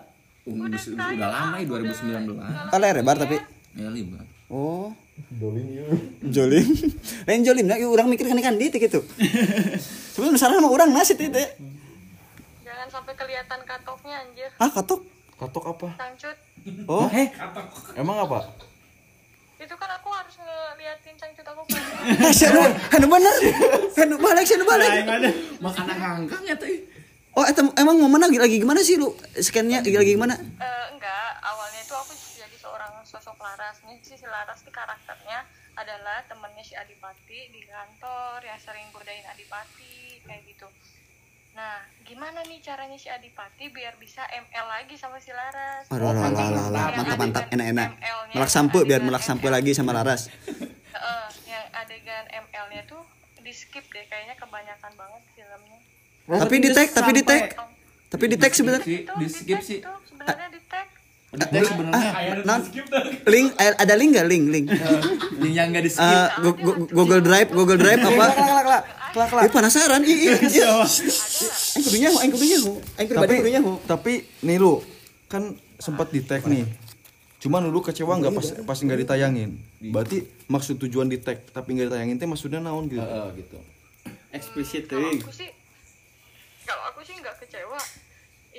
[0.43, 3.39] Udah, udah lama ya 2019 oh, layar lebar tapi?
[3.79, 4.19] Ya lima
[4.51, 4.91] oh
[6.25, 6.65] Jolim
[7.27, 8.99] lain Jolim nah orang mikir kan ikan di gitu.
[10.13, 11.27] Sebenarnya masalah sama orang nasi itu.
[12.65, 14.49] Jangan sampai kelihatan katoknya anjir.
[14.57, 15.01] Ah katok?
[15.39, 15.87] Katok apa?
[15.95, 16.37] sangcut
[16.87, 17.07] oh.
[17.11, 17.31] Eh
[17.95, 18.47] Emang apa?
[19.59, 21.83] itu kan aku harus ngeliatin sangcut aku kan
[22.23, 22.63] eh sih anu
[22.95, 23.35] anu bener.
[23.91, 24.91] Anu balik sih anu balik
[25.59, 26.79] makanan ngangkang ya teh.
[27.37, 29.13] Oh etem, emang momen lagi lagi gimana sih lu?
[29.37, 30.35] Scannya lagi, lagi gimana?
[30.35, 31.31] Eh, enggak.
[31.39, 32.13] Awalnya itu aku
[33.19, 33.83] sosok Laras.
[33.83, 35.43] Nih si si Laras di karakternya
[35.75, 40.67] adalah temennya si Adipati di kantor yang sering godain Adipati kayak gitu.
[41.51, 45.91] Nah gimana nih caranya si Adipati biar bisa ML lagi sama si Laras?
[45.91, 46.83] Aduh, alah, alah, alah.
[46.95, 47.43] Yang mantap mantap.
[47.43, 47.89] adegan enak enak.
[48.31, 50.31] Melak sampo biar melak sampo lagi sama Laras.
[50.47, 53.03] Heeh, yang adegan ML-nya tuh
[53.43, 54.07] di skip deh.
[54.07, 55.79] Kayaknya kebanyakan banget filmnya.
[56.23, 57.43] Tapi di tag tapi di tag.
[58.09, 59.85] tapi di tag sebenarnya Di- skip sih.
[60.07, 60.61] sebenarnya di
[61.29, 62.11] Detail sebenarnya
[62.41, 62.61] non.
[63.23, 64.65] link eh, ada link gak link link.
[65.41, 66.01] Link yang nggak di skip.
[66.03, 68.25] Eh, Gu- Gu- Google Drive Google Drive apa?
[69.09, 70.01] Kelak kelak penasaran.
[70.01, 72.71] Ih ih iya aing kudu nyaho aing kudu nyaho.
[72.95, 73.73] Aing pribadi Tapi, kudu nyaho.
[73.85, 74.73] tapi nih lu
[75.25, 75.43] kan
[75.77, 76.65] sempat di tag nih.
[77.39, 79.53] Cuman lu kecewa nggak pas pas nggak ditayangin.
[79.85, 82.99] Berarti maksud tujuan di tag tapi nggak ditayangin teh maksudnya naon gitu.
[82.99, 83.57] Heeh, gitu.
[84.29, 85.21] Eksplisit kalau teuing.
[85.21, 85.49] aku sih
[86.63, 87.79] kalau aku sih nggak kecewa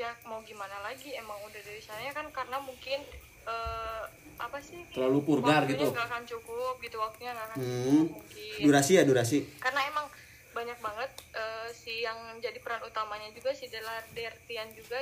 [0.01, 1.13] ya mau gimana lagi?
[1.13, 3.05] Emang udah dari saya kan karena mungkin
[3.45, 4.05] eh,
[4.37, 4.81] apa sih?
[4.91, 5.87] Terlalu purgar waktunya gitu.
[5.91, 7.69] nggak akan cukup gitu waktunya nggak akan Hmm.
[7.69, 8.61] cukup mungkin.
[8.63, 9.39] Durasi ya durasi.
[9.59, 10.07] Karena emang
[10.51, 14.97] banyak banget eh, si yang jadi peran utamanya juga si Delar Dertian juga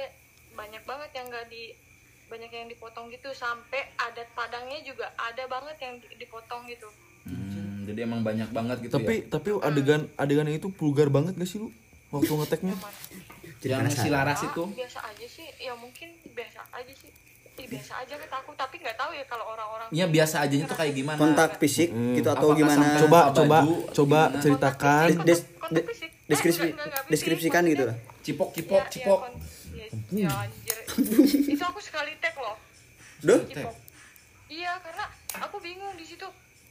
[0.53, 1.71] banyak banget yang nggak di
[2.27, 3.31] banyak yang dipotong gitu.
[3.33, 6.91] Sampai adat padangnya juga ada banget yang di- dipotong gitu.
[7.25, 11.57] Hmm, jadi emang banyak banget gitu Tapi tapi adegan adegan itu vulgar banget gak sih
[11.57, 11.71] lu?
[12.09, 12.73] Waktu ngeteknya?
[13.61, 14.63] Ya yang si Laras itu.
[14.63, 15.47] Ah, biasa aja sih.
[15.59, 17.11] Ya mungkin biasa aja sih.
[17.59, 20.55] Ih, biasa aja kata aku tapi nggak tahu ya kalau orang-orang ya biasa aja.
[20.57, 21.19] Itu kayak gimana?
[21.19, 22.85] Kontak fisik gitu atau Apakah gimana?
[22.87, 24.39] sampai- Coba coba baju, coba gimana?
[24.39, 25.07] ceritakan.
[25.25, 26.11] Des- Kontak fisik.
[26.11, 27.85] Eh, deskripsi fisik, deskripsikan gitu.
[27.85, 29.19] lah cipok Ya, cipok ya, cipok.
[29.23, 29.41] kon-
[29.73, 30.77] ya, ya, anjir.
[31.57, 32.55] Itu aku sekali tag loh.
[33.21, 33.41] Duh.
[33.43, 33.75] Cipok.
[34.49, 35.05] iya karena
[35.41, 36.29] aku bingung di situ.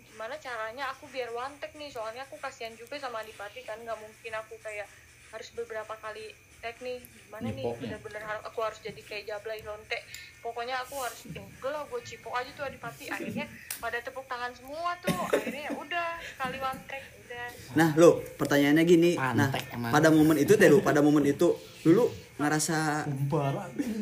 [0.07, 1.89] Gimana caranya aku biar one tag nih?
[1.89, 3.75] Soalnya aku kasihan juga sama Adipati kan.
[3.77, 4.85] Nggak mungkin aku kayak
[5.27, 7.63] harus beberapa kali tag nih gimana nih?
[7.75, 9.99] Bener-bener har- aku harus jadi kayak jablay lonte.
[10.39, 13.45] Pokoknya aku harus udah lah gue cipok aja tuh Adipati akhirnya
[13.77, 15.11] pada tepuk tangan semua tuh.
[15.27, 17.45] Akhirnya ya udah sekali one tag udah.
[17.73, 19.11] Nah, lo pertanyaannya gini.
[19.15, 19.49] nah,
[19.89, 23.03] pada momen itu deh lu, pada momen itu dulu ngerasa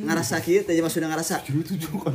[0.04, 1.41] ngerasa kieu teh maksudnya ngerasa.
[1.41, 2.10] ngerasa apa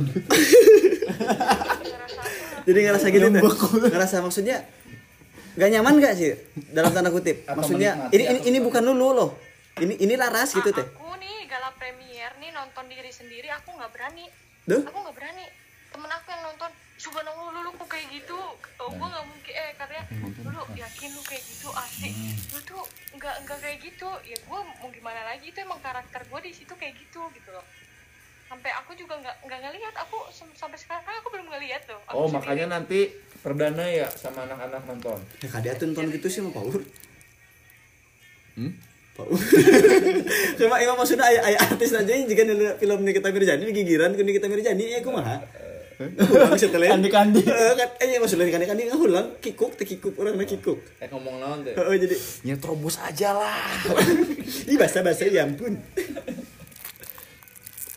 [2.61, 3.41] Jadi ngerasa gitu teh.
[3.89, 4.57] Ngerasa maksudnya
[5.51, 6.31] gak nyaman gak sih?
[6.71, 7.43] Dalam tanda kutip?
[7.43, 9.29] Atau Maksudnya ini ini, ini bukan lulu loh.
[9.79, 10.83] Ini ini laras gitu teh.
[10.83, 14.27] aku nih gala premier nih nonton diri sendiri aku nggak berani.
[14.67, 14.83] Duh.
[14.83, 15.45] aku nggak berani.
[15.91, 18.39] Temen aku yang nonton subhanallah lu lu kok kayak gitu?
[18.79, 20.03] Oh, gue nggak mungkin eh katanya
[20.43, 22.13] lu yakin lu kayak gitu asik?
[22.51, 22.83] Lu tuh
[23.15, 24.09] nggak nggak kayak gitu.
[24.27, 25.45] Ya gue mau gimana lagi?
[25.55, 27.63] Itu emang karakter gue di situ kayak gitu gitu loh.
[28.51, 32.27] Sampai aku juga nggak nggak ngelihat aku sampai sekarang aku belum ngelihat loh aku oh
[32.27, 32.35] sendiri.
[32.35, 32.99] makanya nanti
[33.39, 35.19] perdana ya sama anak-anak nonton.
[35.39, 36.83] Ya kadia tuh nonton gitu sih sama Paul.
[38.59, 38.90] Hmm?
[40.59, 44.21] Cuma emang maksudnya ayah, ayah artis aja yang jika nilai film Nikita Mirjani gigiran ke
[44.21, 45.41] Nikita Mirjani ya kumaha.
[46.01, 47.41] Ulang setelah Kandi-kandi.
[47.41, 50.81] Eh kan eh maksudnya kandi-kandi ngulang kikuk teh kikuk orang mah kikuk.
[50.97, 53.69] eh ngomong naon teh Heeh jadi Ya terobos aja lah.
[54.71, 55.77] ih bahasa-bahasa ya ampun.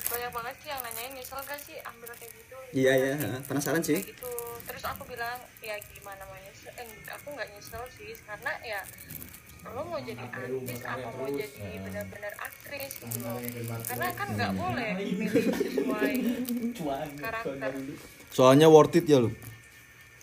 [0.04, 3.40] banyak banget sih yang nanyain nyesel gak sih ambil kayak gitu Iya ya, heeh.
[3.44, 3.96] penasaran sih.
[3.96, 4.30] kayak gitu
[4.64, 8.80] terus aku bilang ya gimana mau nyesel eh, aku nggak nyesel sih karena ya
[9.66, 13.38] lo mau jadi artis apa mau jadi benar-benar aktris gitu loh?
[13.84, 16.14] karena kan nggak boleh milih sesuai
[17.16, 17.70] karakter.
[18.28, 19.30] Soalnya worth it ya lu.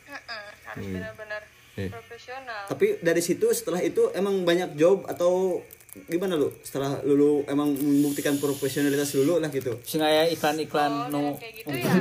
[0.04, 1.88] Heeh, harus benar-benar Eh.
[1.88, 2.68] profesional.
[2.68, 5.64] Tapi dari situ setelah itu emang banyak job atau
[6.06, 6.52] gimana lu?
[6.62, 9.80] Setelah lulu emang membuktikan profesionalitas lulu lah gitu.
[9.82, 11.92] Sing aya iklan-iklan Kalau nu kayak gitu ya?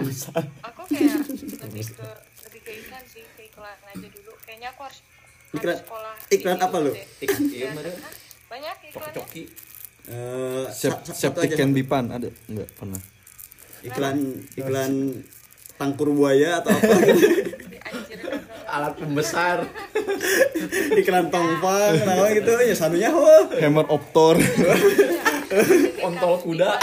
[0.60, 1.22] aku kayak
[1.62, 2.08] lebih ke
[2.44, 4.32] lebih ke iklan sih ke iklan aja dulu.
[4.42, 5.00] Kayaknya aku harus
[5.50, 6.92] Iklan- sekolah iklan apa lu?
[7.18, 8.12] Iklan hah?
[8.50, 9.42] banyak iklannya Coki.
[10.10, 13.02] Eh, sa- satu septic can be pan ada enggak pernah.
[13.80, 14.16] iklan
[14.54, 14.92] iklan
[15.74, 16.92] tangkur buaya atau apa.
[18.74, 19.66] Alat pembesar.
[21.00, 24.38] iklan tongpang kenapa gitu ya sanunya oh Hammer Optor.
[26.00, 26.78] Ontol kuda.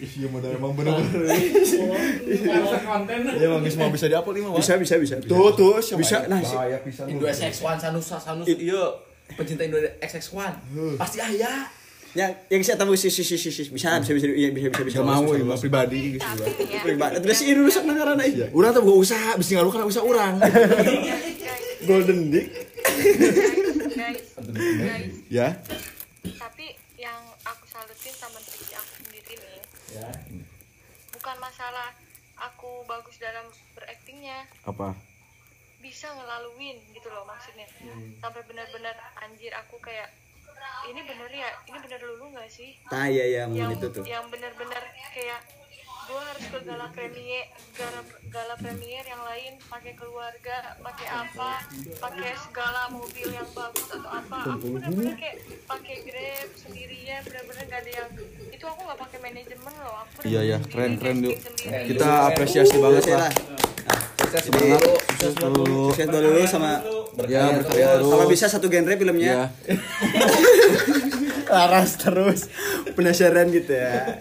[0.00, 0.96] Iya mah emang bener
[2.80, 3.18] konten.
[3.36, 4.56] Ya emang semua bisa diupload ini mah.
[4.56, 5.28] bisa bisa bisa bisa.
[5.28, 7.04] Tuh tuh Bisa, nah, si- bahaya pisan.
[7.06, 8.48] Indo XX1 Sanusa Sanus.
[8.48, 8.96] Iya,
[9.36, 10.96] pencinta Indo XX1.
[10.96, 11.68] Pasti aya.
[12.10, 14.98] yang yang saya tahu sih sih sih sih bisa bisa bisa iya, bisa bisa bisa
[14.98, 16.26] Gak mau ya pribadi gitu.
[16.66, 20.02] ya pribadi terus sih rusak negara naik Urang tuh gak usah, bisa ngaruh kan usah
[20.02, 20.34] urang.
[20.42, 22.50] guys golden dick
[23.94, 25.54] guys guys ya.
[26.34, 27.14] tapi yang
[27.46, 29.58] aku salutin sama diri aku sendiri nih
[29.90, 30.06] Ya.
[31.10, 31.90] bukan masalah
[32.38, 34.46] aku bagus dalam beraktingnya.
[34.62, 34.94] Apa?
[35.80, 37.64] bisa ngelaluin gitu loh maksudnya.
[38.20, 38.92] Sampai benar-benar
[39.24, 40.12] anjir aku kayak
[40.92, 41.50] ini bener ya?
[41.64, 42.76] Ini bener lulu nggak sih?
[42.92, 44.04] Nah iya iya yang itu tuh.
[44.04, 44.84] yang bener-bener
[45.16, 45.40] kayak
[46.10, 51.50] gue harus ke gala premier gala, gala premier yang lain pakai keluarga pakai apa
[51.96, 57.80] pakai segala mobil yang bagus atau apa aku bener-bener kayak pakai grab sendirian bener-bener gak
[57.80, 58.08] ada yang
[58.50, 61.36] itu aku nggak pakai manajemen loh aku Iya ya, keren keren yuk.
[61.62, 63.32] Kita apresiasi banget Sukses lah.
[64.20, 64.76] Sukses dulu.
[65.08, 65.82] sukses dulu.
[65.88, 66.72] sukses dulu sama
[67.22, 68.08] Ya, berkarya terus.
[68.08, 69.42] kalau bisa satu genre filmnya Ya.
[71.50, 72.46] laras terus
[72.92, 74.16] penasaran gitu ya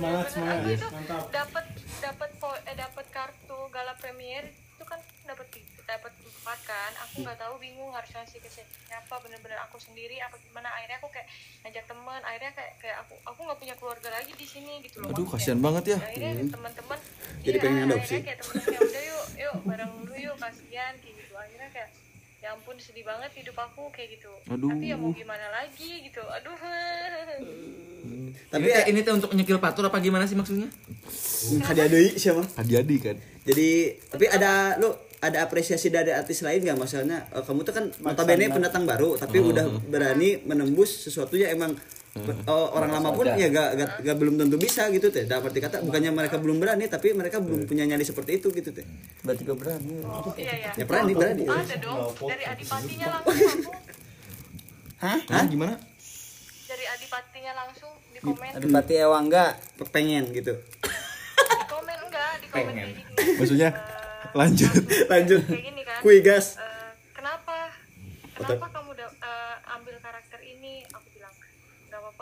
[0.00, 0.64] semangat semangat.
[0.72, 0.86] itu
[1.30, 1.64] dapat
[2.00, 5.46] dapat po- eh, dapat kartu gala premier itu kan dapat
[5.84, 6.92] dapat empat kan?
[7.04, 10.72] Aku nggak tahu bingung harus ngasih ke siapa bener-bener aku sendiri apa gimana?
[10.72, 11.28] Akhirnya aku kayak
[11.60, 15.12] ngajak teman akhirnya kayak kayak aku aku nggak punya keluarga lagi di sini gitu loh
[15.12, 15.98] Aduh, kasihan banget ya.
[16.00, 16.98] akhirnya teman-teman
[17.40, 18.00] Jadi iya, pengen adopsi.
[18.00, 21.32] akhirnya kayak temen-temen ya udah yuk yuk bareng dulu yuk kasihan kayak gitu.
[21.34, 21.88] Akhirnya kayak
[22.40, 24.32] ya ampun sedih banget hidup aku kayak gitu.
[24.48, 24.72] Aduh.
[24.72, 26.24] tapi ya mau gimana lagi gitu.
[26.24, 26.56] Aduh.
[28.50, 30.72] Tapi ini, ini teh untuk nyekil patur apa gimana sih maksudnya?
[31.68, 32.42] hadiah deui siapa?
[32.56, 33.16] Hadi-hadi kan.
[33.44, 34.88] jadi tapi ada lu
[35.20, 36.80] ada apresiasi dari artis lain nggak?
[36.80, 41.76] Masalahnya eh, kamu tuh kan notabene pendatang baru tapi udah berani menembus sesuatu yang emang
[42.16, 45.24] eh, orang lama pun ya gak, gak, gak belum tentu bisa gitu teh.
[45.24, 48.86] Dapat dikata bukannya mereka belum berani tapi mereka belum punya nyali seperti itu gitu teh.
[49.22, 49.94] Berarti gak berani.
[50.02, 51.44] oh iya ya ya berani berani.
[51.46, 53.72] ada dong dari adipatinya langsung aku
[55.00, 55.46] Hah?
[55.48, 55.74] Gimana?
[56.70, 58.50] dari adipatinya langsung di komen.
[58.54, 59.52] Aduh berarti ewa enggak.
[59.90, 60.54] pengen gitu.
[60.54, 63.12] Di komen enggak di komen kayak gini.
[63.42, 63.70] Maksudnya
[64.30, 64.70] Eh, lanjut.
[65.10, 65.42] lanjut.
[65.42, 65.98] kayak gini kan.
[65.98, 66.54] Kui gas.
[66.54, 67.74] Eh, kenapa?
[68.38, 70.86] Kenapa kamu da- eh, ambil karakter ini?
[70.86, 71.09] Aku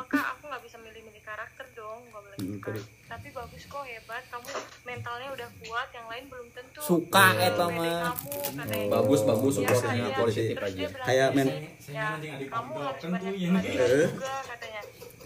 [0.09, 2.73] kak aku nggak bisa milih-milih karakter dong nggak boleh Hmm, suka.
[3.07, 4.23] tapi bagus kok hebat.
[4.27, 4.49] Kamu
[4.83, 6.81] mentalnya udah kuat yang lain belum tentu.
[6.81, 8.14] Suka Eh, eta mah.
[8.88, 10.75] Bagus, bagus, Ya, supportnya positif terus aja.
[10.75, 11.55] dia bilang Kayak men-
[11.88, 12.09] ya
[12.49, 13.49] kamu harus banyak Eh.
[13.49, 13.62] latihan
[14.09, 14.81] juga katanya.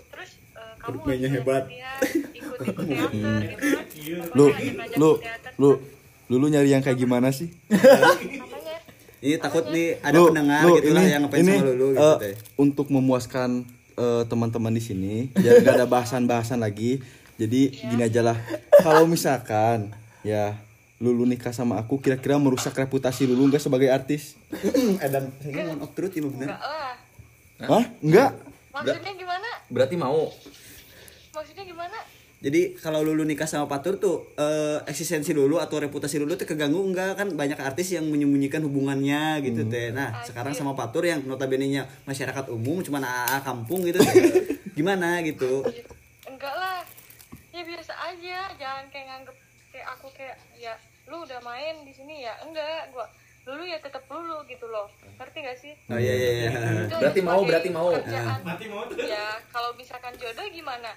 [0.09, 1.63] Terus eh, kamu harus hebat.
[1.63, 2.59] ikut-ikut
[3.13, 3.85] teater gitu kan?
[4.33, 5.53] Lu Pokoknya ngajak-ngajak lu teater.
[5.59, 5.71] lu
[6.33, 7.49] lu nyari yang kayak gimana sih?
[9.21, 11.87] Ini takut nih ada lu, pendengar lu, gitu ini, lah yang ngefans ini, sama lulu
[11.89, 13.51] gitu eh, teh untuk memuaskan
[13.97, 17.03] eh, teman-teman di sini biar gak ada bahasan-bahasan lagi.
[17.37, 18.39] Jadi gini aja lah.
[18.85, 20.57] Kalau misalkan ya
[21.03, 24.39] Lulu nikah sama aku kira-kira merusak reputasi Lulu nggak sebagai artis?
[25.05, 26.23] Edan saya mau truth ya
[27.67, 27.85] Hah?
[27.99, 28.39] Enggak?
[28.71, 29.49] maksudnya gimana?
[29.67, 30.31] Berarti mau.
[31.33, 31.97] maksudnya gimana
[32.43, 36.83] Jadi kalau lulu nikah sama Patur tuh eh, eksistensi lulu atau reputasi lulu tuh keganggu
[36.83, 39.95] enggak kan banyak artis yang menyembunyikan hubungannya gitu teh.
[39.95, 44.15] Nah, sekarang sama Patur yang notabene-nya masyarakat umum cuma AA kampung gitu teh.
[44.77, 45.63] Gimana gitu.
[46.25, 46.83] enggak lah
[47.53, 49.37] ya biasa aja jangan kayak nganggep
[49.71, 50.75] kayak aku kayak ya
[51.07, 53.07] lu udah main di sini ya enggak gua
[53.43, 56.51] dulu ya tetap dulu gitu loh ngerti gak sih Oh iya iya iya.
[56.87, 57.89] Itu Berarti mau, sebagai berarti mau.
[57.91, 58.39] pekerjaan.
[59.05, 60.91] ya kalau misalkan jodoh gimana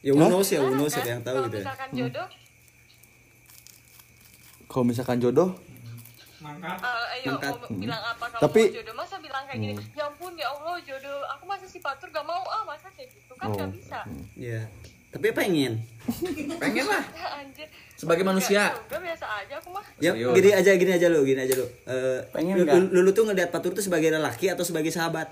[0.00, 1.56] Ya unos ya unos siapa yang tahu gitu.
[1.56, 1.64] ya.
[1.64, 2.26] misalkan jodoh
[4.66, 5.50] Kalau misalkan jodoh
[6.38, 7.52] eh, ayo Mangkat.
[7.52, 11.18] mau bilang apa kamu Tapi- jodoh masa bilang kayak gini ya ampun ya allah jodoh
[11.28, 13.56] aku masa si patur gak mau ah masa kayak gitu kan Oh.
[13.56, 13.98] gak bisa
[14.34, 14.62] Iya.
[15.08, 15.80] Tapi pengen.
[16.62, 17.00] pengen lah
[17.38, 18.70] anjir Sebagai manusia.
[18.78, 20.30] juga biasa aja aku mah Ya, Serius.
[20.32, 21.66] gini aja, gini aja lu, gini aja lu.
[21.84, 25.26] Eh, Pengen lu, lu, lu tuh ngeliat Fatur tuh sebagai lelaki atau sebagai sahabat?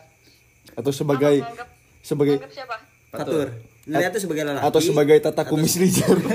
[0.74, 1.70] Atau sebagai Nganggap-
[2.02, 3.46] sebagai siapa Fatur.
[3.46, 4.64] Ngeliat tuh sebagai lelaki.
[4.64, 6.16] atau sebagai tata kumis lijar.
[6.16, 6.26] aku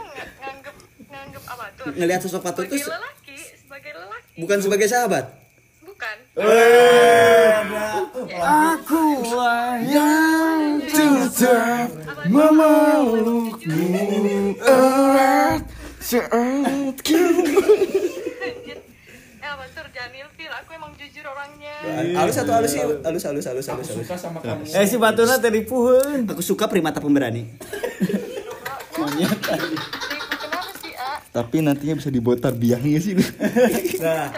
[0.00, 0.74] nggak nganggap
[1.04, 5.24] nganggap apa tuh ngelihat sosok Fatur tuh sebagai se- lelaki sebagai lelaki bukan sebagai sahabat.
[5.82, 6.16] bukan
[8.40, 11.90] Akulah Yang tetap
[12.26, 14.06] memelukmu
[14.56, 15.62] erat
[16.00, 16.30] saat
[16.96, 17.20] kau
[18.40, 18.78] Anjir.
[19.36, 21.74] ya betul jangan ilfil aku emang jujur orangnya
[22.16, 22.80] Halus atau halus sih?
[22.80, 24.04] Halus, halus, halus, halus, halus.
[24.04, 26.28] suka sama kamu Eh si Batuna tadi puheun.
[26.28, 27.44] Aku suka primata pemberani.
[29.00, 29.08] A
[31.30, 33.14] Tapi nantinya bisa dibuat tarbiahnya sih.
[34.00, 34.32] Nah,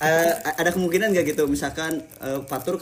[0.00, 2.72] eh, ada kemungkinan nggak gitu misalkan eh, Fatur